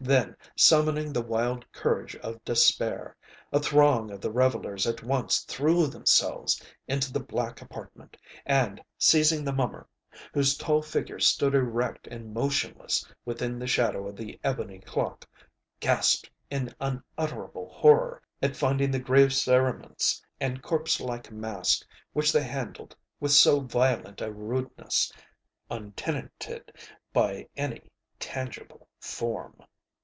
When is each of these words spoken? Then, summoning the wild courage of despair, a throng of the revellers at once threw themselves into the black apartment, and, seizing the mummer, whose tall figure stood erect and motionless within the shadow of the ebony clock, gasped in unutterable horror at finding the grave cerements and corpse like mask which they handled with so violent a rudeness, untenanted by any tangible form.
Then, 0.00 0.36
summoning 0.56 1.12
the 1.12 1.22
wild 1.22 1.70
courage 1.70 2.16
of 2.16 2.44
despair, 2.44 3.16
a 3.52 3.60
throng 3.60 4.10
of 4.10 4.20
the 4.20 4.32
revellers 4.32 4.84
at 4.84 5.04
once 5.04 5.40
threw 5.42 5.86
themselves 5.86 6.60
into 6.88 7.12
the 7.12 7.20
black 7.20 7.60
apartment, 7.62 8.16
and, 8.44 8.82
seizing 8.98 9.44
the 9.44 9.52
mummer, 9.52 9.86
whose 10.34 10.56
tall 10.56 10.82
figure 10.82 11.20
stood 11.20 11.54
erect 11.54 12.08
and 12.08 12.34
motionless 12.34 13.06
within 13.24 13.60
the 13.60 13.68
shadow 13.68 14.08
of 14.08 14.16
the 14.16 14.40
ebony 14.42 14.80
clock, 14.80 15.24
gasped 15.78 16.28
in 16.50 16.74
unutterable 16.80 17.68
horror 17.72 18.22
at 18.42 18.56
finding 18.56 18.90
the 18.90 18.98
grave 18.98 19.32
cerements 19.32 20.20
and 20.40 20.62
corpse 20.64 20.98
like 21.00 21.30
mask 21.30 21.86
which 22.12 22.32
they 22.32 22.42
handled 22.42 22.96
with 23.20 23.30
so 23.30 23.60
violent 23.60 24.20
a 24.20 24.32
rudeness, 24.32 25.12
untenanted 25.70 26.72
by 27.12 27.46
any 27.56 27.82
tangible 28.18 28.88
form. 28.98 29.56